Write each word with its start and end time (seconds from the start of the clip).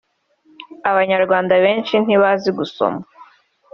f) 0.03 0.03
Abanyarwanda 0.91 1.53
benshi 1.65 1.95
ntibazi 2.05 2.49
gusoma 2.57 3.01